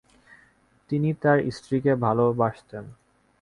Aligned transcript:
তিনি 0.89 1.09
তার 1.21 1.37
স্ত্রীকে 1.51 1.93
ভালোবাসতেন। 2.05 2.83